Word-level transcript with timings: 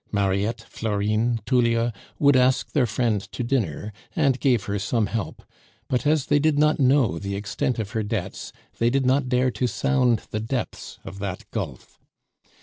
Mariette, 0.11 0.65
Florine, 0.67 1.39
Tullia 1.45 1.93
would 2.17 2.35
ask 2.35 2.71
their 2.71 2.87
friend 2.87 3.21
to 3.31 3.43
dinner, 3.43 3.93
and 4.15 4.39
gave 4.39 4.63
her 4.63 4.79
some 4.79 5.05
help; 5.05 5.43
but 5.87 6.07
as 6.07 6.25
they 6.25 6.39
did 6.39 6.57
not 6.57 6.79
know 6.79 7.19
the 7.19 7.35
extent 7.35 7.77
of 7.77 7.91
her 7.91 8.01
debts, 8.01 8.51
they 8.79 8.89
did 8.89 9.05
not 9.05 9.29
dare 9.29 9.51
to 9.51 9.67
sound 9.67 10.23
the 10.31 10.39
depths 10.39 10.97
of 11.05 11.19
that 11.19 11.45
gulf. 11.51 11.99